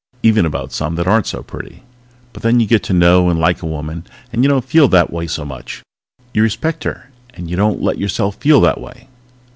Even 0.23 0.47
about 0.47 0.71
some 0.71 0.95
that 0.95 1.05
aren't 1.05 1.27
so 1.27 1.43
pretty. 1.43 1.83
But 2.33 2.41
then 2.41 2.59
you 2.59 2.65
get 2.65 2.81
to 2.85 2.91
know 2.93 3.29
and 3.29 3.39
like 3.39 3.61
a 3.61 3.67
woman, 3.67 4.05
and 4.33 4.43
you 4.43 4.49
don't 4.49 4.65
feel 4.65 4.87
that 4.87 5.13
way 5.13 5.27
so 5.27 5.45
much. 5.45 5.83
You 6.33 6.41
respect 6.41 6.85
her 6.85 7.11
and 7.35 7.47
you 7.47 7.55
don't 7.55 7.83
let 7.83 7.99
yourself 7.99 8.37
feel 8.37 8.61
that 8.61 8.81
way. 8.81 9.09